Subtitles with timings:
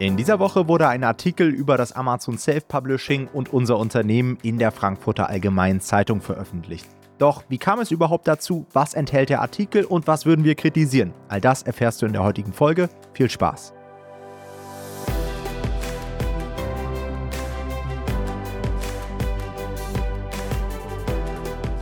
[0.00, 4.70] In dieser Woche wurde ein Artikel über das Amazon Self-Publishing und unser Unternehmen in der
[4.70, 6.86] Frankfurter Allgemeinen Zeitung veröffentlicht.
[7.18, 8.64] Doch wie kam es überhaupt dazu?
[8.72, 11.12] Was enthält der Artikel und was würden wir kritisieren?
[11.26, 12.88] All das erfährst du in der heutigen Folge.
[13.12, 13.72] Viel Spaß!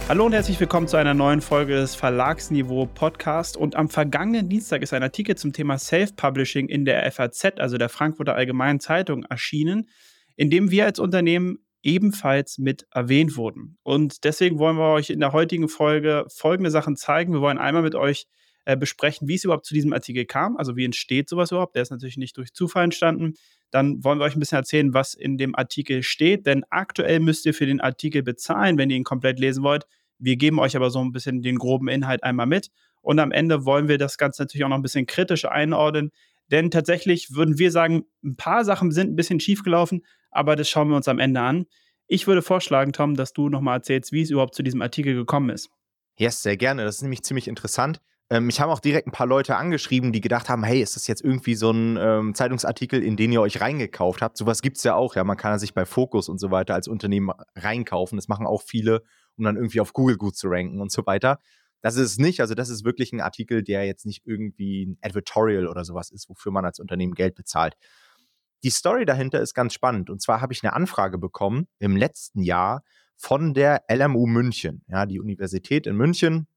[0.09, 3.57] Hallo und herzlich willkommen zu einer neuen Folge des Verlagsniveau Podcast.
[3.57, 7.89] Und am vergangenen Dienstag ist ein Artikel zum Thema Self-Publishing in der FAZ, also der
[7.89, 9.89] Frankfurter Allgemeinen Zeitung, erschienen,
[10.37, 13.79] in dem wir als Unternehmen ebenfalls mit erwähnt wurden.
[13.83, 17.33] Und deswegen wollen wir euch in der heutigen Folge folgende Sachen zeigen.
[17.33, 18.29] Wir wollen einmal mit euch
[18.67, 21.77] äh, besprechen, wie es überhaupt zu diesem Artikel kam, also wie entsteht sowas überhaupt.
[21.77, 23.35] Der ist natürlich nicht durch Zufall entstanden.
[23.71, 27.47] Dann wollen wir euch ein bisschen erzählen, was in dem Artikel steht, denn aktuell müsst
[27.47, 29.87] ihr für den Artikel bezahlen, wenn ihr ihn komplett lesen wollt.
[30.19, 32.71] Wir geben euch aber so ein bisschen den groben Inhalt einmal mit.
[33.03, 36.11] Und am Ende wollen wir das Ganze natürlich auch noch ein bisschen kritisch einordnen.
[36.51, 40.69] Denn tatsächlich würden wir sagen, ein paar Sachen sind ein bisschen schief gelaufen, aber das
[40.69, 41.67] schauen wir uns am Ende an.
[42.07, 45.51] Ich würde vorschlagen, Tom, dass du nochmal erzählst, wie es überhaupt zu diesem Artikel gekommen
[45.51, 45.71] ist.
[46.19, 46.85] Yes, sehr gerne.
[46.85, 48.01] Das ist nämlich ziemlich interessant.
[48.29, 51.07] Ähm, mich haben auch direkt ein paar Leute angeschrieben, die gedacht haben, hey, ist das
[51.07, 54.37] jetzt irgendwie so ein ähm, Zeitungsartikel, in den ihr euch reingekauft habt?
[54.37, 55.23] Sowas gibt es ja auch, ja.
[55.23, 58.17] Man kann sich bei Focus und so weiter als Unternehmen reinkaufen.
[58.17, 59.03] Das machen auch viele,
[59.37, 61.39] um dann irgendwie auf Google gut zu ranken und so weiter.
[61.83, 62.41] Das ist es nicht.
[62.41, 66.29] Also, das ist wirklich ein Artikel, der jetzt nicht irgendwie ein Advertorial oder sowas ist,
[66.29, 67.77] wofür man als Unternehmen Geld bezahlt.
[68.63, 70.11] Die Story dahinter ist ganz spannend.
[70.11, 72.83] Und zwar habe ich eine Anfrage bekommen im letzten Jahr
[73.17, 76.49] von der LMU München, ja, die Universität in München,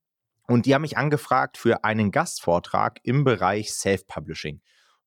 [0.50, 4.61] und die haben mich angefragt für einen Gastvortrag im Bereich Self-Publishing.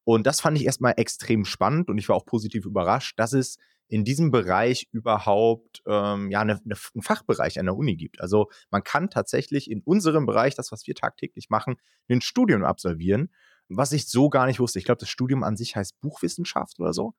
[0.04, 3.58] Und das fand ich erstmal extrem spannend und ich war auch positiv überrascht, dass es
[3.92, 8.22] in diesem Bereich überhaupt ähm, ja, eine, eine, einen Fachbereich an der Uni gibt.
[8.22, 11.76] Also man kann tatsächlich in unserem Bereich, das, was wir tagtäglich machen,
[12.08, 13.28] ein Studium absolvieren,
[13.68, 14.78] was ich so gar nicht wusste.
[14.78, 17.12] Ich glaube, das Studium an sich heißt Buchwissenschaft oder so.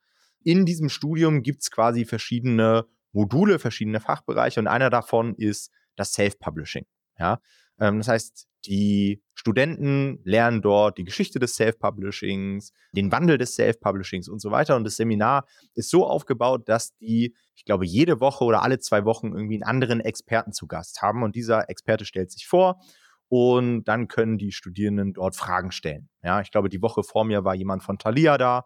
[0.43, 6.13] In diesem Studium gibt es quasi verschiedene Module, verschiedene Fachbereiche und einer davon ist das
[6.13, 6.87] Self-Publishing.
[7.19, 7.39] Ja,
[7.79, 14.29] ähm, das heißt, die Studenten lernen dort die Geschichte des Self-Publishings, den Wandel des Self-Publishings
[14.29, 14.75] und so weiter.
[14.75, 19.05] Und das Seminar ist so aufgebaut, dass die, ich glaube, jede Woche oder alle zwei
[19.05, 21.23] Wochen irgendwie einen anderen Experten zu Gast haben.
[21.23, 22.79] Und dieser Experte stellt sich vor
[23.27, 26.09] und dann können die Studierenden dort Fragen stellen.
[26.21, 28.65] Ja, ich glaube, die Woche vor mir war jemand von Thalia da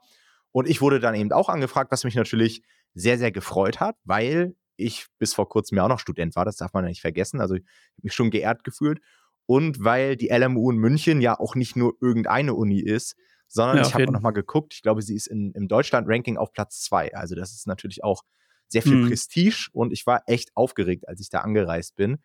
[0.52, 4.56] und ich wurde dann eben auch angefragt, was mich natürlich sehr, sehr gefreut hat, weil
[4.76, 7.42] ich bis vor kurzem ja auch noch Student war, das darf man ja nicht vergessen.
[7.42, 9.00] Also ich habe mich schon geehrt gefühlt.
[9.48, 13.16] Und weil die LMU in München ja auch nicht nur irgendeine Uni ist,
[13.48, 16.52] sondern ja, ich habe auch nochmal geguckt, ich glaube, sie ist in, im Deutschland-Ranking auf
[16.52, 17.16] Platz zwei.
[17.16, 18.24] Also das ist natürlich auch
[18.68, 19.08] sehr viel hm.
[19.08, 22.18] Prestige und ich war echt aufgeregt, als ich da angereist bin.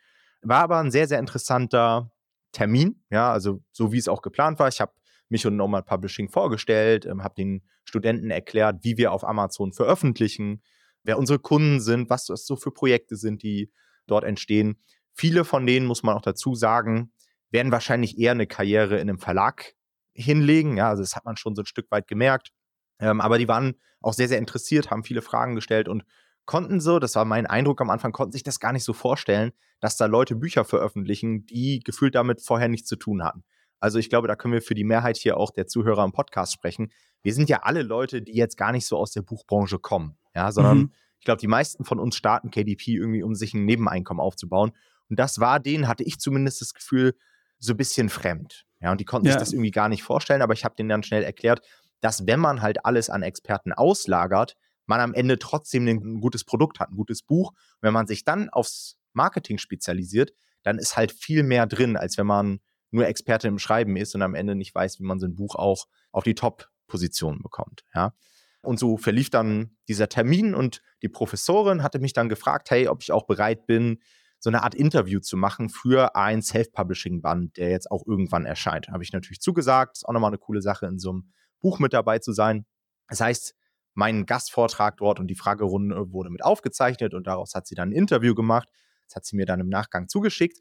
[0.42, 2.10] War aber ein sehr, sehr interessanter
[2.50, 4.68] Termin, ja, also so wie es auch geplant war.
[4.68, 4.92] Ich habe
[5.28, 10.62] mich und Nomad Publishing vorgestellt, ähm, habe den Studenten erklärt, wie wir auf Amazon veröffentlichen,
[11.04, 13.72] wer unsere Kunden sind, was das so für Projekte sind, die
[14.06, 14.76] dort entstehen.
[15.14, 17.12] Viele von denen, muss man auch dazu sagen,
[17.50, 19.74] werden wahrscheinlich eher eine Karriere in einem Verlag
[20.14, 20.76] hinlegen.
[20.76, 22.50] Ja, also das hat man schon so ein Stück weit gemerkt.
[22.98, 26.04] Ähm, aber die waren auch sehr, sehr interessiert, haben viele Fragen gestellt und
[26.44, 29.52] konnten so, das war mein Eindruck am Anfang, konnten sich das gar nicht so vorstellen,
[29.80, 33.44] dass da Leute Bücher veröffentlichen, die gefühlt damit vorher nichts zu tun hatten.
[33.80, 36.52] Also ich glaube, da können wir für die Mehrheit hier auch der Zuhörer im Podcast
[36.52, 36.92] sprechen.
[37.22, 40.50] Wir sind ja alle Leute, die jetzt gar nicht so aus der Buchbranche kommen ja,
[40.52, 40.92] sondern mhm.
[41.18, 44.72] ich glaube, die meisten von uns starten KDP irgendwie, um sich ein Nebeneinkommen aufzubauen.
[45.12, 47.14] Und das war denen, hatte ich zumindest das Gefühl,
[47.58, 48.64] so ein bisschen fremd.
[48.80, 49.34] Ja, und die konnten ja.
[49.34, 51.60] sich das irgendwie gar nicht vorstellen, aber ich habe denen dann schnell erklärt,
[52.00, 54.56] dass wenn man halt alles an Experten auslagert,
[54.86, 57.50] man am Ende trotzdem ein gutes Produkt hat, ein gutes Buch.
[57.50, 62.16] Und wenn man sich dann aufs Marketing spezialisiert, dann ist halt viel mehr drin, als
[62.16, 65.26] wenn man nur Experte im Schreiben ist und am Ende nicht weiß, wie man so
[65.26, 67.84] ein Buch auch auf die Top-Position bekommt.
[67.94, 68.14] Ja.
[68.62, 73.02] Und so verlief dann dieser Termin und die Professorin hatte mich dann gefragt, hey, ob
[73.02, 73.98] ich auch bereit bin,
[74.42, 78.88] so eine Art Interview zu machen für ein Self-Publishing-Band, der jetzt auch irgendwann erscheint.
[78.88, 79.98] Habe ich natürlich zugesagt.
[79.98, 82.66] Ist auch nochmal eine coole Sache, in so einem Buch mit dabei zu sein.
[83.08, 83.54] Das heißt,
[83.94, 87.92] mein Gastvortrag dort und die Fragerunde wurde mit aufgezeichnet und daraus hat sie dann ein
[87.92, 88.68] Interview gemacht.
[89.06, 90.58] Das hat sie mir dann im Nachgang zugeschickt.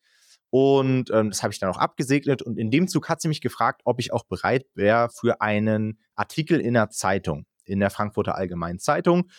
[0.51, 2.43] Und ähm, das habe ich dann auch abgesegnet.
[2.43, 5.97] Und in dem Zug hat sie mich gefragt, ob ich auch bereit wäre für einen
[6.13, 9.31] Artikel in der Zeitung in der Frankfurter Allgemeinen Zeitung.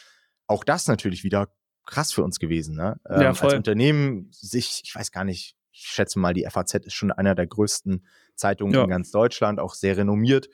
[0.49, 1.49] Auch das natürlich wieder
[1.87, 2.77] krass für uns gewesen.
[2.77, 3.01] Ne?
[3.09, 3.51] Ähm, ja, voll.
[3.51, 7.35] Als Unternehmen sich, ich weiß gar nicht, ich schätze mal, die FAZ ist schon einer
[7.35, 8.85] der größten Zeitungen ja.
[8.85, 10.49] in ganz Deutschland, auch sehr renommiert.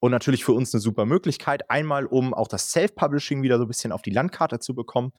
[0.00, 3.68] Und natürlich für uns eine super Möglichkeit, einmal um auch das Self-Publishing wieder so ein
[3.68, 5.12] bisschen auf die Landkarte zu bekommen,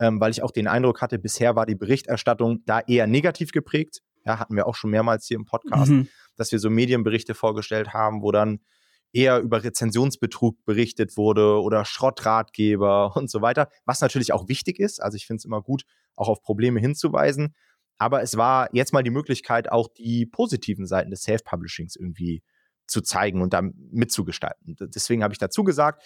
[0.00, 4.00] ähm, weil ich auch den Eindruck hatte, bisher war die Berichterstattung da eher negativ geprägt.
[4.24, 6.08] Ja, hatten wir auch schon mehrmals hier im Podcast, mhm.
[6.36, 8.60] dass wir so Medienberichte vorgestellt haben, wo dann
[9.14, 15.02] eher über Rezensionsbetrug berichtet wurde oder Schrottratgeber und so weiter, was natürlich auch wichtig ist.
[15.02, 15.84] Also ich finde es immer gut,
[16.16, 17.54] auch auf Probleme hinzuweisen.
[17.96, 22.42] Aber es war jetzt mal die Möglichkeit, auch die positiven Seiten des Self-Publishings irgendwie
[22.86, 24.76] zu zeigen und da mitzugestalten.
[24.94, 26.02] Deswegen habe ich dazu gesagt.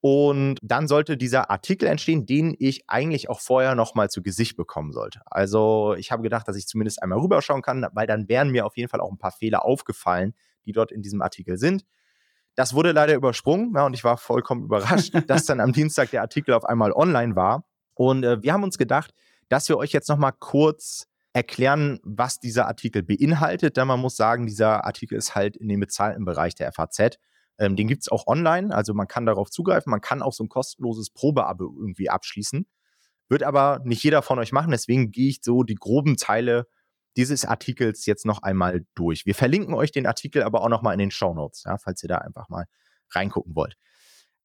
[0.00, 4.56] Und dann sollte dieser Artikel entstehen, den ich eigentlich auch vorher noch mal zu Gesicht
[4.56, 5.20] bekommen sollte.
[5.26, 8.76] Also ich habe gedacht, dass ich zumindest einmal rüberschauen kann, weil dann wären mir auf
[8.76, 10.34] jeden Fall auch ein paar Fehler aufgefallen,
[10.64, 11.84] die dort in diesem Artikel sind.
[12.56, 16.22] Das wurde leider übersprungen ja, und ich war vollkommen überrascht, dass dann am Dienstag der
[16.22, 17.64] Artikel auf einmal online war.
[17.94, 19.14] Und äh, wir haben uns gedacht,
[19.48, 23.76] dass wir euch jetzt noch mal kurz erklären, was dieser Artikel beinhaltet.
[23.76, 27.18] Denn man muss sagen, dieser Artikel ist halt in dem bezahlten Bereich der FAZ.
[27.58, 29.90] Ähm, den gibt es auch online, also man kann darauf zugreifen.
[29.90, 32.66] Man kann auch so ein kostenloses Probeabo irgendwie abschließen.
[33.28, 36.66] Wird aber nicht jeder von euch machen, deswegen gehe ich so die groben Teile
[37.16, 39.26] dieses Artikels jetzt noch einmal durch.
[39.26, 42.02] Wir verlinken euch den Artikel aber auch noch mal in den Show Notes, ja, falls
[42.02, 42.66] ihr da einfach mal
[43.10, 43.76] reingucken wollt.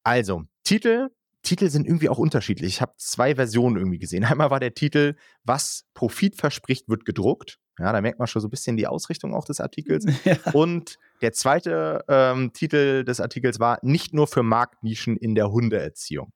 [0.04, 1.10] Also, Titel.
[1.44, 2.76] Titel sind irgendwie auch unterschiedlich.
[2.76, 4.24] Ich habe zwei Versionen irgendwie gesehen.
[4.26, 7.60] Einmal war der Titel, was Profit verspricht, wird gedruckt.
[7.80, 10.06] Ja, da merkt man schon so ein bisschen die Ausrichtung auch des Artikels.
[10.24, 10.38] Ja.
[10.54, 16.32] Und der zweite ähm, Titel des Artikels war nicht nur für Marktnischen in der Hundeerziehung.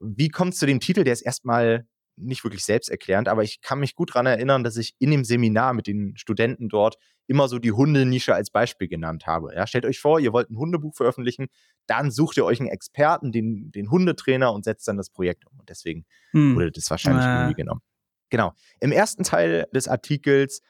[0.00, 1.04] Wie kommt es zu dem Titel?
[1.04, 4.94] Der ist erstmal nicht wirklich selbsterklärend, aber ich kann mich gut daran erinnern, dass ich
[4.98, 6.96] in dem Seminar mit den Studenten dort
[7.26, 9.54] immer so die Hundenische als Beispiel genannt habe.
[9.54, 11.46] Ja, stellt euch vor, ihr wollt ein Hundebuch veröffentlichen,
[11.86, 15.58] dann sucht ihr euch einen Experten, den, den Hundetrainer und setzt dann das Projekt um.
[15.58, 16.54] Und deswegen hm.
[16.54, 17.28] wurde das wahrscheinlich äh.
[17.28, 17.80] irgendwie genommen.
[18.30, 18.52] Genau.
[18.80, 20.60] Im ersten Teil des Artikels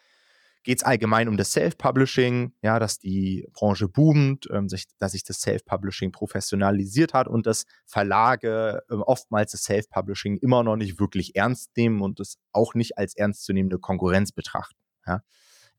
[0.65, 5.23] geht es allgemein um das Self-Publishing, ja, dass die Branche boomt, ähm, sich, dass sich
[5.23, 11.37] das Self-Publishing professionalisiert hat und dass Verlage ähm, oftmals das Self-Publishing immer noch nicht wirklich
[11.37, 14.81] ernst nehmen und es auch nicht als ernstzunehmende Konkurrenz betrachten.
[15.07, 15.23] Ja.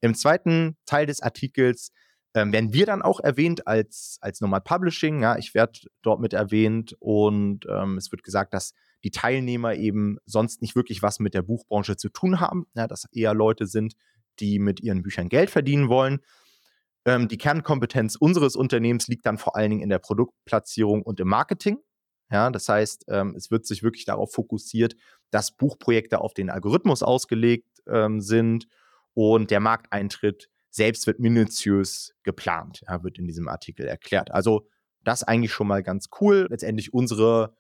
[0.01, 1.91] Im zweiten Teil des Artikels
[2.35, 5.23] ähm, werden wir dann auch erwähnt als, als Normal Publishing.
[5.23, 8.73] Ja, ich werde dort mit erwähnt und ähm, es wird gesagt, dass
[9.05, 13.07] die Teilnehmer eben sonst nicht wirklich was mit der Buchbranche zu tun haben, ja, dass
[13.13, 13.93] eher Leute sind,
[14.39, 16.21] die mit ihren Büchern Geld verdienen wollen.
[17.05, 21.27] Ähm, die Kernkompetenz unseres Unternehmens liegt dann vor allen Dingen in der Produktplatzierung und im
[21.27, 21.77] Marketing.
[22.31, 24.95] Ja, das heißt, ähm, es wird sich wirklich darauf fokussiert,
[25.29, 28.67] dass Buchprojekte auf den Algorithmus ausgelegt ähm, sind
[29.13, 34.31] und der Markteintritt selbst wird minutiös geplant, ja, wird in diesem Artikel erklärt.
[34.31, 34.67] Also
[35.03, 36.47] das eigentlich schon mal ganz cool.
[36.49, 37.55] Letztendlich unsere,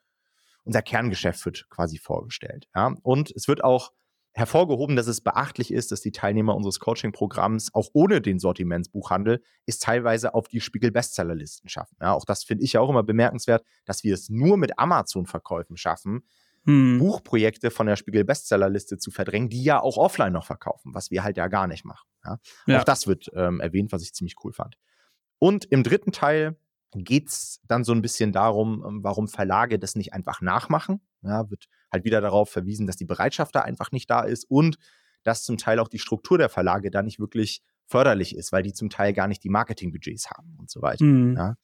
[0.65, 2.67] unser Kerngeschäft wird quasi vorgestellt.
[2.75, 2.93] Ja.
[3.03, 3.91] Und es wird auch
[4.33, 9.79] hervorgehoben, dass es beachtlich ist, dass die Teilnehmer unseres Coaching-Programms auch ohne den Sortimentsbuchhandel es
[9.79, 11.95] teilweise auf die Spiegel-Bestsellerlisten schaffen.
[12.01, 15.77] Ja, auch das finde ich ja auch immer bemerkenswert, dass wir es nur mit Amazon-Verkäufen
[15.77, 16.23] schaffen,
[16.65, 16.97] hm.
[16.99, 21.37] Buchprojekte von der Spiegel-Bestsellerliste zu verdrängen, die ja auch offline noch verkaufen, was wir halt
[21.37, 22.07] ja gar nicht machen.
[22.25, 22.37] Ja?
[22.65, 22.79] Ja.
[22.79, 24.75] Auch das wird ähm, erwähnt, was ich ziemlich cool fand.
[25.39, 26.57] Und im dritten Teil
[27.03, 31.01] geht es dann so ein bisschen darum, ähm, warum Verlage das nicht einfach nachmachen.
[31.21, 34.77] Ja, wird halt wieder darauf verwiesen, dass die Bereitschaft da einfach nicht da ist und
[35.23, 38.73] dass zum Teil auch die Struktur der Verlage da nicht wirklich förderlich ist, weil die
[38.73, 41.03] zum Teil gar nicht die Marketingbudgets haben und so weiter.
[41.03, 41.35] Mhm.
[41.35, 41.55] Ja.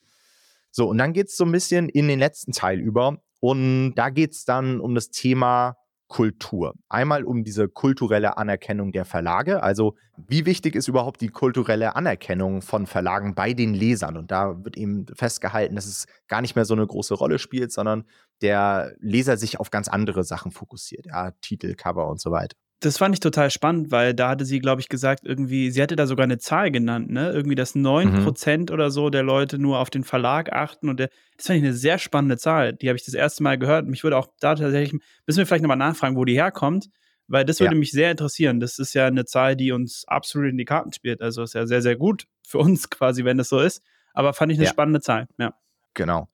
[0.72, 4.10] So, und dann geht es so ein bisschen in den letzten Teil über und da
[4.10, 5.78] geht es dann um das Thema
[6.12, 6.74] Kultur.
[6.90, 9.64] Einmal um diese kulturelle Anerkennung der Verlage.
[9.64, 14.18] Also wie wichtig ist überhaupt die kulturelle Anerkennung von Verlagen bei den Lesern?
[14.18, 17.72] Und da wird eben festgehalten, dass es gar nicht mehr so eine große Rolle spielt,
[17.72, 18.04] sondern
[18.42, 21.06] der Leser sich auf ganz andere Sachen fokussiert.
[21.06, 22.58] Ja, Titel, Cover und so weiter.
[22.82, 25.96] Das fand ich total spannend, weil da hatte sie, glaube ich, gesagt, irgendwie, sie hatte
[25.96, 27.32] da sogar eine Zahl genannt, ne?
[27.32, 28.74] Irgendwie, dass 9% mhm.
[28.74, 30.90] oder so der Leute nur auf den Verlag achten.
[30.90, 32.74] Und der, das fand ich eine sehr spannende Zahl.
[32.74, 33.86] Die habe ich das erste Mal gehört.
[33.86, 36.88] Mich würde auch da tatsächlich, müssen wir vielleicht nochmal nachfragen, wo die herkommt,
[37.28, 37.80] weil das würde ja.
[37.80, 38.60] mich sehr interessieren.
[38.60, 41.22] Das ist ja eine Zahl, die uns absolut in die Karten spielt.
[41.22, 43.84] Also ist ja sehr, sehr gut für uns quasi, wenn das so ist.
[44.14, 44.72] Aber fand ich eine ja.
[44.72, 45.54] spannende Zahl, ja.
[45.94, 46.30] Genau.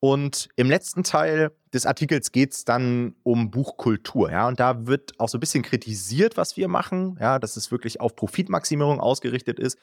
[0.00, 5.18] Und im letzten Teil des Artikels geht es dann um Buchkultur, ja, und da wird
[5.18, 9.58] auch so ein bisschen kritisiert, was wir machen, ja, dass es wirklich auf Profitmaximierung ausgerichtet
[9.58, 9.76] ist.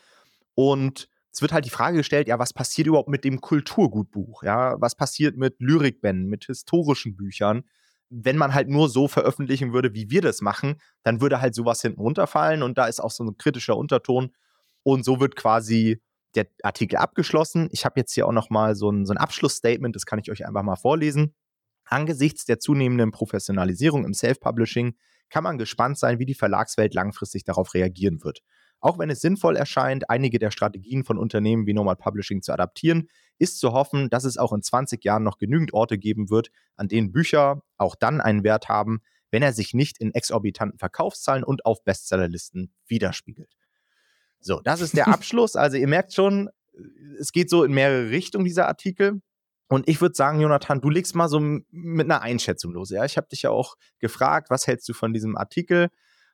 [0.55, 4.43] Und es wird halt die Frage gestellt, ja, was passiert überhaupt mit dem Kulturgutbuch?
[4.43, 7.63] Ja, was passiert mit Lyrikbänden, mit historischen Büchern?
[8.09, 11.81] Wenn man halt nur so veröffentlichen würde, wie wir das machen, dann würde halt sowas
[11.81, 14.31] hinten runterfallen und da ist auch so ein kritischer Unterton.
[14.83, 15.99] Und so wird quasi
[16.35, 17.69] der Artikel abgeschlossen.
[17.71, 20.31] Ich habe jetzt hier auch noch mal so ein, so ein Abschlussstatement, das kann ich
[20.31, 21.33] euch einfach mal vorlesen.
[21.85, 24.95] Angesichts der zunehmenden Professionalisierung im Self-Publishing
[25.29, 28.41] kann man gespannt sein, wie die Verlagswelt langfristig darauf reagieren wird.
[28.79, 33.07] Auch wenn es sinnvoll erscheint, einige der Strategien von Unternehmen wie Normal Publishing zu adaptieren,
[33.39, 36.87] ist zu hoffen, dass es auch in 20 Jahren noch genügend Orte geben wird, an
[36.87, 39.01] denen Bücher auch dann einen Wert haben,
[39.31, 43.55] wenn er sich nicht in exorbitanten Verkaufszahlen und auf Bestsellerlisten widerspiegelt.
[44.45, 45.55] So, das ist der Abschluss.
[45.55, 46.49] Also ihr merkt schon,
[47.19, 49.21] es geht so in mehrere Richtungen, dieser Artikel.
[49.67, 52.91] Und ich würde sagen, Jonathan, du legst mal so mit einer Einschätzung los.
[52.91, 55.87] Ja, ich habe dich ja auch gefragt, was hältst du von diesem Artikel?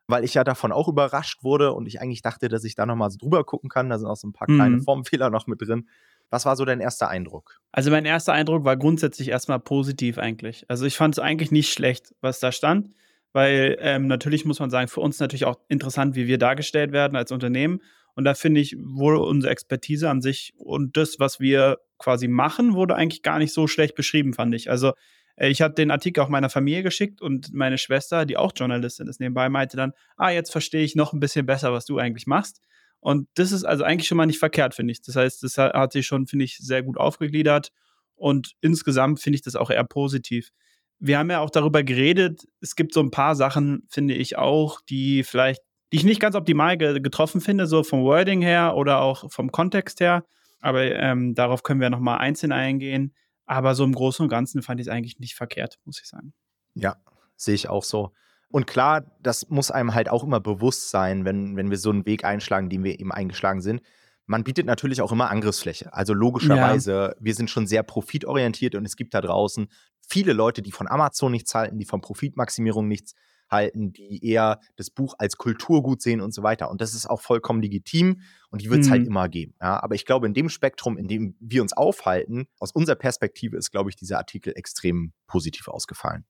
[0.08, 3.10] Weil ich ja davon auch überrascht wurde und ich eigentlich dachte, dass ich da nochmal
[3.10, 3.90] so drüber gucken kann.
[3.90, 4.84] Da sind auch so ein paar kleine mhm.
[4.84, 5.88] Formfehler noch mit drin.
[6.30, 7.62] Was war so dein erster Eindruck?
[7.72, 10.66] Also mein erster Eindruck war grundsätzlich erstmal positiv eigentlich.
[10.68, 12.90] Also ich fand es eigentlich nicht schlecht, was da stand,
[13.32, 17.16] weil ähm, natürlich muss man sagen, für uns natürlich auch interessant, wie wir dargestellt werden
[17.16, 17.82] als Unternehmen.
[18.22, 22.76] Und da finde ich, wohl unsere Expertise an sich und das, was wir quasi machen,
[22.76, 24.70] wurde eigentlich gar nicht so schlecht beschrieben, fand ich.
[24.70, 24.94] Also
[25.38, 29.08] äh, ich habe den Artikel auch meiner Familie geschickt und meine Schwester, die auch Journalistin
[29.08, 32.28] ist nebenbei, meinte dann, ah, jetzt verstehe ich noch ein bisschen besser, was du eigentlich
[32.28, 32.62] machst.
[33.00, 35.02] Und das ist also eigentlich schon mal nicht verkehrt, finde ich.
[35.02, 37.72] Das heißt, das hat sich schon, finde ich, sehr gut aufgegliedert.
[38.14, 40.52] Und insgesamt finde ich das auch eher positiv.
[41.00, 44.80] Wir haben ja auch darüber geredet, es gibt so ein paar Sachen, finde ich auch,
[44.82, 49.02] die vielleicht, die ich nicht ganz optimal ge getroffen finde, so vom Wording her oder
[49.02, 50.26] auch vom Kontext her.
[50.62, 53.14] Aber ähm, darauf können wir nochmal einzeln eingehen.
[53.46, 56.34] Aber so im Großen und Ganzen fand ich es eigentlich nicht verkehrt, muss ich sagen.
[56.76, 56.98] Ja,
[57.36, 58.12] sehe ich auch so.
[58.50, 62.06] Und klar, das muss einem halt auch immer bewusst sein, wenn, wenn wir so einen
[62.06, 63.82] Weg einschlagen, den wir eben eingeschlagen sind.
[64.26, 65.94] Man bietet natürlich auch immer Angriffsfläche.
[65.94, 67.16] Also logischerweise, ja.
[67.20, 69.68] wir sind schon sehr profitorientiert und es gibt da draußen
[70.08, 73.16] viele Leute, die von Amazon nichts halten, die von Profitmaximierung nichts
[73.52, 76.72] halten, die eher das Buch als Kulturgut sehen und so weiter.
[76.72, 79.04] Und das ist auch vollkommen legitim und die wird es halt mhm.
[79.04, 79.54] halt immer geben.
[79.62, 79.82] Ja?
[79.84, 83.72] Aber ich glaube, in dem Spektrum, in dem wir uns aufhalten, aus unserer Perspektive ist,
[83.72, 86.26] glaube ich, dieser Artikel extrem positiv ausgefallen.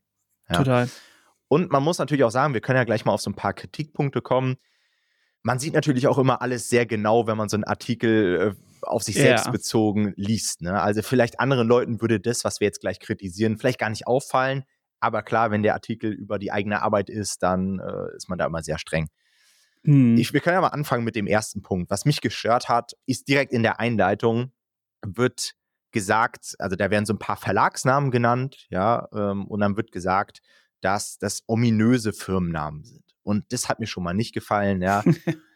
[0.49, 0.57] Ja?
[0.57, 0.89] Total.
[1.47, 3.53] Und man muss natürlich auch sagen, wir können ja gleich mal auf so ein paar
[3.53, 4.55] Kritikpunkte kommen.
[5.43, 9.03] Man sieht natürlich auch immer alles sehr genau, wenn man so einen Artikel äh, auf
[9.03, 9.51] sich selbst ja.
[9.51, 10.61] bezogen liest.
[10.61, 10.81] Ne?
[10.81, 14.63] Also vielleicht anderen Leuten würde das, was wir jetzt gleich kritisieren, vielleicht gar nicht auffallen.
[15.01, 18.45] Aber klar, wenn der Artikel über die eigene Arbeit ist, dann äh, ist man da
[18.45, 19.09] immer sehr streng.
[19.83, 20.15] Hm.
[20.15, 21.89] Ich, wir können ja mal anfangen mit dem ersten Punkt.
[21.89, 24.53] Was mich gestört hat, ist direkt in der Einleitung
[25.03, 25.53] wird
[25.91, 30.41] gesagt, also da werden so ein paar Verlagsnamen genannt, ja, ähm, und dann wird gesagt,
[30.79, 33.03] dass das ominöse Firmennamen sind.
[33.23, 35.03] Und das hat mir schon mal nicht gefallen, ja.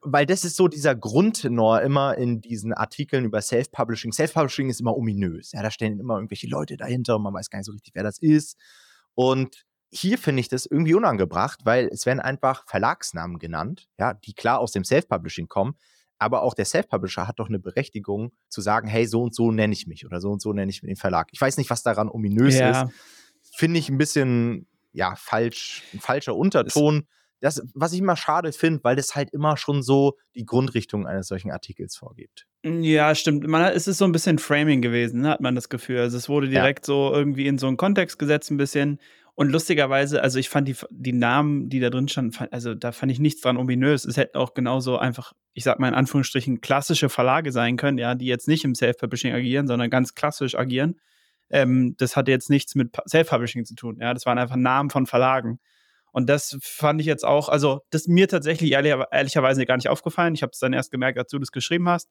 [0.00, 4.12] Weil das ist so dieser Grundtenor immer in diesen Artikeln über Self-Publishing.
[4.12, 5.52] Self-Publishing ist immer ominös.
[5.52, 8.02] Ja, da stehen immer irgendwelche Leute dahinter und man weiß gar nicht so richtig, wer
[8.02, 8.56] das ist.
[9.14, 14.34] Und hier finde ich das irgendwie unangebracht, weil es werden einfach Verlagsnamen genannt, ja, die
[14.34, 15.74] klar aus dem Self-Publishing kommen.
[16.18, 19.72] Aber auch der Self-Publisher hat doch eine Berechtigung zu sagen, hey, so und so nenne
[19.72, 21.28] ich mich oder so und so nenne ich den Verlag.
[21.32, 22.82] Ich weiß nicht, was daran ominös ja.
[22.82, 22.92] ist
[23.42, 27.06] finde ich ein bisschen, ja, falsch, ein falscher Unterton.
[27.40, 31.28] Das, was ich immer schade finde, weil das halt immer schon so die Grundrichtung eines
[31.28, 32.46] solchen Artikels vorgibt.
[32.64, 33.46] Hm, ja, stimmt.
[33.46, 36.00] Man, es ist so ein bisschen Framing gewesen, ne, hat man das Gefühl.
[36.00, 36.94] Also es wurde direkt ja.
[36.94, 38.98] so irgendwie in so einen Kontext gesetzt, ein bisschen.
[39.34, 43.10] Und lustigerweise, also ich fand die, die Namen, die da drin standen, also da fand
[43.10, 44.04] ich nichts dran ominös.
[44.04, 48.14] Es hätten auch genauso einfach, ich sag mal in Anführungsstrichen, klassische Verlage sein können, ja,
[48.14, 51.00] die jetzt nicht im Self-Publishing agieren, sondern ganz klassisch agieren.
[51.48, 53.96] Ähm, das hatte jetzt nichts mit Self-Publishing zu tun.
[53.98, 55.58] Ja, das waren einfach Namen von Verlagen.
[56.12, 59.88] Und das fand ich jetzt auch, also das ist mir tatsächlich ehrlich, ehrlicherweise gar nicht
[59.88, 60.34] aufgefallen.
[60.34, 62.08] Ich habe es dann erst gemerkt, als du das geschrieben hast.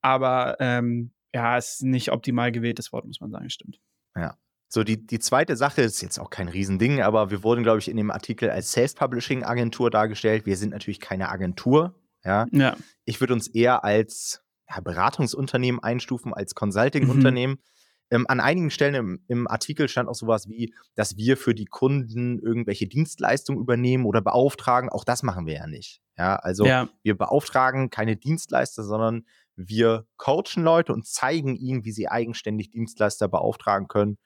[0.00, 3.80] Aber ähm, ja, es ist nicht optimal gewähltes Wort, muss man sagen, stimmt.
[4.16, 4.36] Ja.
[4.70, 7.88] So, die, die zweite Sache ist jetzt auch kein Riesending, aber wir wurden, glaube ich,
[7.88, 10.44] in dem Artikel als Self-Publishing-Agentur dargestellt.
[10.44, 11.94] Wir sind natürlich keine Agentur.
[12.22, 12.46] Ja.
[12.50, 12.76] ja.
[13.06, 17.54] Ich würde uns eher als ja, Beratungsunternehmen einstufen, als Consulting-Unternehmen.
[17.54, 17.60] Mhm.
[18.10, 21.66] Ähm, an einigen Stellen im, im, Artikel stand auch sowas wie, dass wir für die
[21.66, 24.88] Kunden irgendwelche Dienstleistungen übernehmen oder beauftragen.
[24.88, 26.00] Auch das machen wir ja nicht.
[26.16, 26.88] Ja, also ja.
[27.02, 29.24] wir beauftragen keine Dienstleister, sondern
[29.56, 34.18] wir coachen Leute und zeigen ihnen, wie sie eigenständig Dienstleister beauftragen können,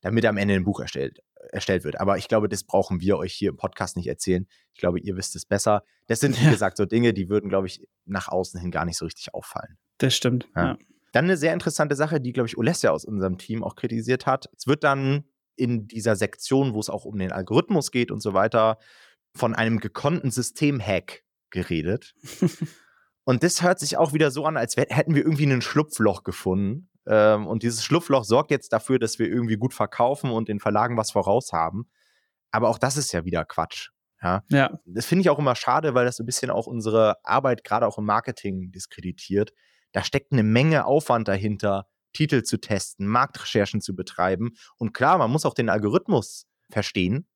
[0.00, 1.20] damit am Ende ein Buch erstellt,
[1.52, 2.00] erstellt wird.
[2.00, 4.46] Aber ich glaube, das brauchen wir euch hier im Podcast nicht erzählen.
[4.72, 5.84] Ich glaube, ihr wisst es besser.
[6.06, 6.50] Das sind, wie ja.
[6.50, 9.78] gesagt, so Dinge, die würden, glaube ich, nach außen hin gar nicht so richtig auffallen.
[9.98, 10.48] Das stimmt.
[10.56, 10.64] Ja.
[10.64, 10.78] ja.
[11.18, 14.48] Dann eine sehr interessante Sache, die, glaube ich, Olesja aus unserem Team auch kritisiert hat.
[14.56, 15.24] Es wird dann
[15.56, 18.78] in dieser Sektion, wo es auch um den Algorithmus geht und so weiter,
[19.34, 22.14] von einem gekonnten Systemhack geredet.
[23.24, 26.88] und das hört sich auch wieder so an, als hätten wir irgendwie ein Schlupfloch gefunden.
[27.04, 30.96] Ähm, und dieses Schlupfloch sorgt jetzt dafür, dass wir irgendwie gut verkaufen und den Verlagen
[30.96, 31.90] was voraus haben.
[32.52, 33.88] Aber auch das ist ja wieder Quatsch.
[34.22, 34.44] Ja.
[34.50, 34.78] ja.
[34.84, 37.88] Das finde ich auch immer schade, weil das so ein bisschen auch unsere Arbeit gerade
[37.88, 39.52] auch im Marketing diskreditiert
[39.92, 44.54] da steckt eine Menge Aufwand dahinter, Titel zu testen, Marktrecherchen zu betreiben.
[44.76, 47.26] Und klar, man muss auch den Algorithmus verstehen,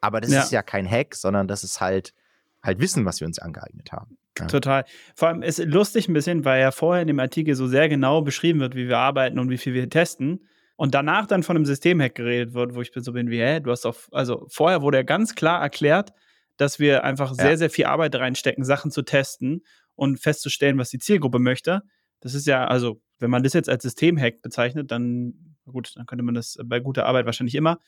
[0.00, 0.42] aber das ja.
[0.42, 2.14] ist ja kein Hack, sondern das ist halt
[2.62, 4.18] halt Wissen, was wir uns angeeignet haben.
[4.38, 4.46] Ja.
[4.46, 4.84] Total.
[5.14, 8.22] Vor allem ist lustig ein bisschen, weil ja vorher in dem Artikel so sehr genau
[8.22, 10.46] beschrieben wird, wie wir arbeiten und wie viel wir testen.
[10.76, 13.70] Und danach dann von einem Systemhack geredet wird, wo ich so bin wie, hä, du
[13.70, 16.12] hast doch, also vorher wurde ja ganz klar erklärt,
[16.56, 17.56] dass wir einfach sehr, ja.
[17.56, 19.62] sehr viel Arbeit reinstecken, Sachen zu testen
[19.98, 21.82] und festzustellen, was die Zielgruppe möchte.
[22.20, 26.24] Das ist ja, also, wenn man das jetzt als Systemhack bezeichnet, dann, gut, dann könnte
[26.24, 27.80] man das bei guter Arbeit wahrscheinlich immer.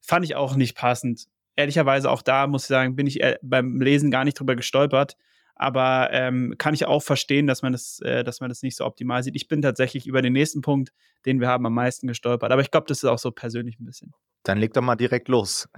[0.00, 1.26] Fand ich auch nicht passend.
[1.56, 5.16] Ehrlicherweise auch da, muss ich sagen, bin ich äh, beim Lesen gar nicht drüber gestolpert.
[5.56, 8.84] Aber ähm, kann ich auch verstehen, dass man, das, äh, dass man das nicht so
[8.84, 9.34] optimal sieht.
[9.34, 10.92] Ich bin tatsächlich über den nächsten Punkt,
[11.24, 12.52] den wir haben, am meisten gestolpert.
[12.52, 14.12] Aber ich glaube, das ist auch so persönlich ein bisschen.
[14.46, 15.68] Dann leg doch mal direkt los.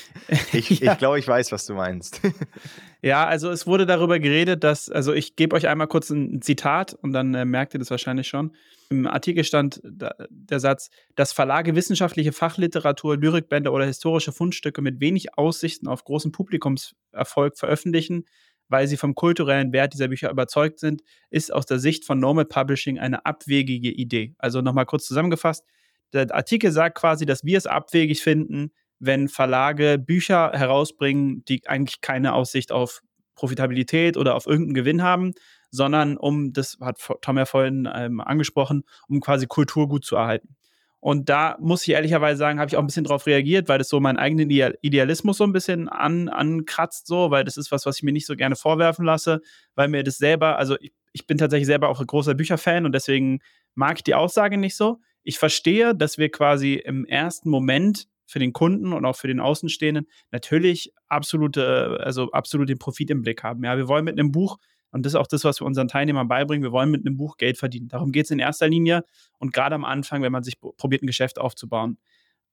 [0.52, 0.92] ich ja.
[0.92, 2.20] ich glaube, ich weiß, was du meinst.
[3.02, 6.92] ja, also es wurde darüber geredet, dass, also ich gebe euch einmal kurz ein Zitat
[6.92, 8.54] und dann äh, merkt ihr das wahrscheinlich schon.
[8.90, 15.00] Im Artikel stand da, der Satz, dass Verlage wissenschaftliche Fachliteratur, Lyrikbände oder historische Fundstücke mit
[15.00, 18.26] wenig Aussichten auf großen Publikumserfolg veröffentlichen,
[18.68, 22.44] weil sie vom kulturellen Wert dieser Bücher überzeugt sind, ist aus der Sicht von Normal
[22.44, 24.34] Publishing eine abwegige Idee.
[24.36, 25.64] Also nochmal kurz zusammengefasst.
[26.12, 32.00] Der Artikel sagt quasi, dass wir es abwegig finden, wenn Verlage Bücher herausbringen, die eigentlich
[32.00, 33.00] keine Aussicht auf
[33.34, 35.32] Profitabilität oder auf irgendeinen Gewinn haben,
[35.70, 40.56] sondern um, das hat Tom ja vorhin ähm, angesprochen, um quasi Kulturgut zu erhalten.
[41.00, 43.88] Und da muss ich ehrlicherweise sagen, habe ich auch ein bisschen drauf reagiert, weil das
[43.88, 47.98] so meinen eigenen Idealismus so ein bisschen an, ankratzt, so, weil das ist was, was
[47.98, 49.40] ich mir nicht so gerne vorwerfen lasse,
[49.76, 52.92] weil mir das selber, also ich, ich bin tatsächlich selber auch ein großer Bücherfan und
[52.92, 53.38] deswegen
[53.76, 54.98] mag ich die Aussage nicht so.
[55.28, 59.40] Ich verstehe, dass wir quasi im ersten Moment für den Kunden und auch für den
[59.40, 63.62] Außenstehenden natürlich absolute, also absolut den Profit im Blick haben.
[63.62, 64.56] Ja, wir wollen mit einem Buch
[64.90, 66.62] und das ist auch das, was wir unseren Teilnehmern beibringen.
[66.62, 67.88] Wir wollen mit einem Buch Geld verdienen.
[67.88, 69.04] Darum geht es in erster Linie
[69.36, 71.98] und gerade am Anfang, wenn man sich probiert, ein Geschäft aufzubauen.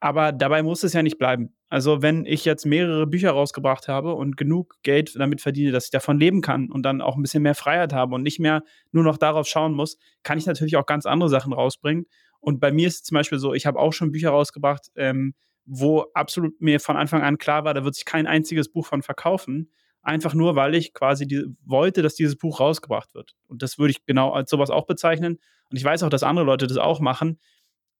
[0.01, 1.55] Aber dabei muss es ja nicht bleiben.
[1.69, 5.91] Also, wenn ich jetzt mehrere Bücher rausgebracht habe und genug Geld damit verdiene, dass ich
[5.91, 9.05] davon leben kann und dann auch ein bisschen mehr Freiheit habe und nicht mehr nur
[9.05, 12.05] noch darauf schauen muss, kann ich natürlich auch ganz andere Sachen rausbringen.
[12.45, 15.33] Und bei mir ist es zum Beispiel so, ich habe auch schon Bücher rausgebracht, ähm,
[15.65, 19.01] wo absolut mir von Anfang an klar war, da wird sich kein einziges Buch von
[19.01, 19.71] verkaufen
[20.05, 23.35] einfach nur, weil ich quasi die, wollte, dass dieses Buch rausgebracht wird.
[23.47, 25.39] Und das würde ich genau als sowas auch bezeichnen.
[25.69, 27.39] Und ich weiß auch, dass andere Leute das auch machen.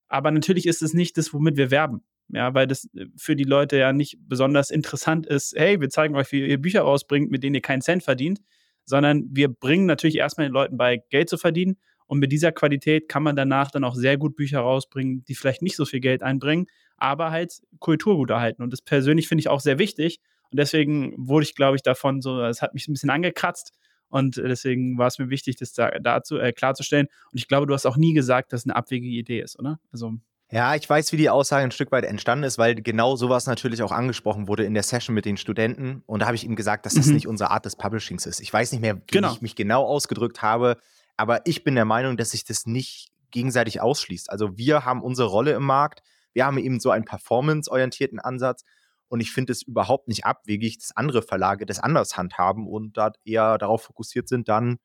[0.07, 2.03] Aber natürlich ist es nicht das, womit wir werben.
[2.29, 6.15] Ja, weil das äh, für die Leute ja nicht besonders interessant ist, hey, wir zeigen
[6.15, 8.39] euch, wie ihr Bücher rausbringt, mit denen ihr keinen Cent verdient,
[8.83, 11.77] sondern wir bringen natürlich erstmal den Leuten bei, Geld zu verdienen.
[12.07, 15.61] Und mit dieser Qualität kann man danach dann auch sehr gut Bücher rausbringen, die vielleicht
[15.61, 18.61] nicht so viel Geld einbringen, aber halt Kulturgut erhalten.
[18.61, 20.19] Und das persönlich finde ich auch sehr wichtig.
[20.51, 23.73] Und deswegen wurde ich, glaube ich, davon so, es hat mich ein bisschen angekratzt.
[24.09, 27.07] Und deswegen war es mir wichtig, das da, dazu äh, klarzustellen.
[27.31, 29.79] Und ich glaube, du hast auch nie gesagt, dass es eine abwegige Idee ist, oder?
[29.91, 30.13] Also.
[30.51, 33.81] Ja, ich weiß, wie die Aussage ein Stück weit entstanden ist, weil genau sowas natürlich
[33.81, 36.03] auch angesprochen wurde in der Session mit den Studenten.
[36.05, 37.15] Und da habe ich ihm gesagt, dass das mhm.
[37.15, 38.39] nicht unsere Art des Publishings ist.
[38.39, 39.33] Ich weiß nicht mehr, wie genau.
[39.33, 40.77] ich mich genau ausgedrückt habe,
[41.17, 44.29] aber ich bin der Meinung, dass sich das nicht gegenseitig ausschließt.
[44.29, 46.01] Also wir haben unsere Rolle im Markt,
[46.33, 48.63] wir haben eben so einen performance-orientierten Ansatz
[49.07, 53.11] und ich finde es überhaupt nicht abwegig, dass andere Verlage das anders handhaben und da
[53.23, 54.77] eher darauf fokussiert sind, dann,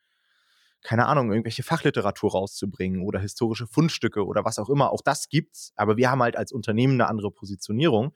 [0.83, 4.93] keine Ahnung, irgendwelche Fachliteratur rauszubringen oder historische Fundstücke oder was auch immer.
[4.93, 5.73] Auch das gibt's.
[5.77, 8.15] Aber wir haben halt als Unternehmen eine andere Positionierung.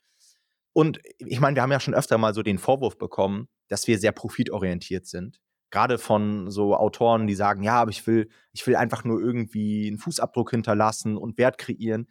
[0.73, 3.99] Und ich meine, wir haben ja schon öfter mal so den Vorwurf bekommen, dass wir
[3.99, 5.41] sehr profitorientiert sind.
[5.71, 9.89] Gerade von so Autoren, die sagen, ja, aber ich will, ich will einfach nur irgendwie
[9.89, 12.09] einen Fußabdruck hinterlassen und Wert kreieren.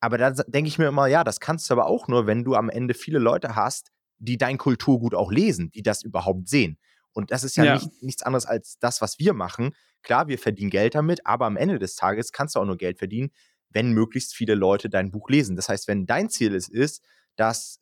[0.00, 2.54] Aber da denke ich mir immer, ja, das kannst du aber auch nur, wenn du
[2.54, 6.78] am Ende viele Leute hast, die dein Kulturgut auch lesen, die das überhaupt sehen.
[7.12, 7.74] Und das ist ja, ja.
[7.74, 9.74] Nicht, nichts anderes als das, was wir machen.
[10.02, 12.98] Klar, wir verdienen Geld damit, aber am Ende des Tages kannst du auch nur Geld
[12.98, 13.30] verdienen,
[13.70, 15.56] wenn möglichst viele Leute dein Buch lesen.
[15.56, 17.02] Das heißt, wenn dein Ziel ist, ist
[17.36, 17.80] dass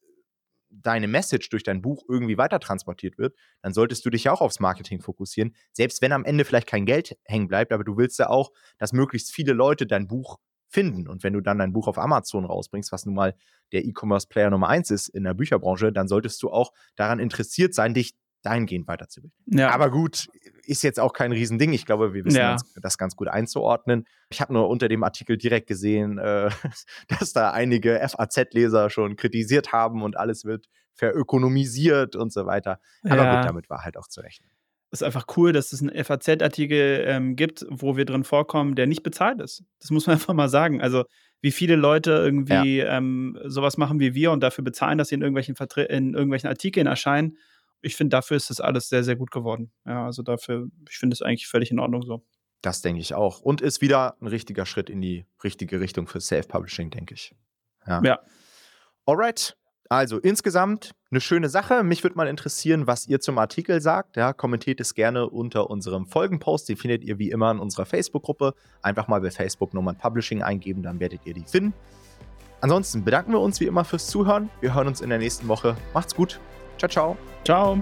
[0.83, 4.41] deine Message durch dein Buch irgendwie weiter transportiert wird, dann solltest du dich ja auch
[4.41, 5.55] aufs Marketing fokussieren.
[5.73, 8.93] Selbst wenn am Ende vielleicht kein Geld hängen bleibt, aber du willst ja auch, dass
[8.93, 11.07] möglichst viele Leute dein Buch finden.
[11.09, 13.35] Und wenn du dann dein Buch auf Amazon rausbringst, was nun mal
[13.73, 17.95] der E-Commerce-Player Nummer eins ist in der Bücherbranche, dann solltest du auch daran interessiert sein,
[17.95, 19.37] dich dahingehend weiterzubilden.
[19.47, 19.71] Ja.
[19.71, 20.29] Aber gut,
[20.67, 21.73] ist jetzt auch kein Riesending.
[21.73, 22.57] Ich glaube, wir wissen ja.
[22.81, 24.07] das ganz gut einzuordnen.
[24.31, 26.51] Ich habe nur unter dem Artikel direkt gesehen, äh,
[27.09, 32.81] dass da einige FAZ-Leser schon kritisiert haben und alles wird verökonomisiert und so weiter.
[33.03, 33.37] Aber ja.
[33.37, 34.49] gut, damit war halt auch zu rechnen
[34.95, 39.03] ist einfach cool, dass es einen FAZ-Artikel ähm, gibt, wo wir drin vorkommen, der nicht
[39.03, 39.65] bezahlt ist.
[39.81, 40.81] Das muss man einfach mal sagen.
[40.81, 41.05] Also,
[41.41, 45.21] wie viele Leute irgendwie ähm, sowas machen wie wir und dafür bezahlen, dass sie in
[45.21, 47.37] irgendwelchen, Vertre in irgendwelchen Artikeln erscheinen.
[47.85, 49.71] Ich finde, dafür ist das alles sehr, sehr gut geworden.
[49.87, 52.25] Ja, also dafür, ich finde es eigentlich völlig in Ordnung so.
[52.63, 53.41] Das denke ich auch.
[53.41, 57.35] Und ist wieder ein richtiger Schritt in die richtige Richtung für Self-Publishing, denke ich.
[57.87, 58.01] Ja.
[58.03, 58.19] ja.
[59.05, 59.57] Alright.
[59.91, 61.85] Also insgesamt eine schöne Sache.
[61.85, 64.17] Mich würde mal interessieren, was ihr zum Artikel sagt.
[64.17, 66.69] Ja, kommentiert es gerne unter unserem Folgenpost.
[66.69, 68.55] Den findet ihr wie immer in unserer Facebook-Gruppe.
[68.81, 71.75] Einfach mal bei Facebook Nummern Publishing eingeben, dann werdet ihr die finden.
[72.63, 74.49] Ansonsten bedanken wir uns wie immer fürs Zuhören.
[74.63, 75.77] Wir hören uns in der nächsten Woche.
[75.93, 76.41] Macht's gut.
[76.77, 77.17] Ciao, ciao.
[77.45, 77.79] Ciao.